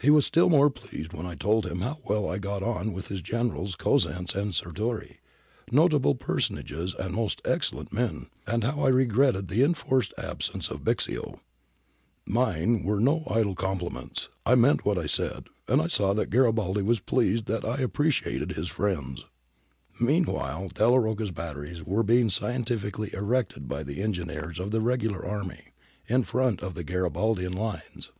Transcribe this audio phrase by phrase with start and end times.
[0.00, 3.08] He was still more pleased when I told him how well I got on with
[3.08, 5.18] his generals Cosenz and Sirtori,
[5.70, 11.40] notable personages and most excellent' men, and how I regretted the enforced absence of Bixio
[12.24, 14.30] Mine were no idle compliments.
[14.46, 16.00] I meant what I said, and frienTs.'!
[16.28, 18.72] ^^"^^^^^^^^ pleased that I appreciated his
[20.00, 25.22] Meanwhile, Delia Rocca's batteries were being scien tifically erected by the engineers of the regular
[25.26, 25.74] army,
[26.06, 28.12] in front of the Garibaldian lines.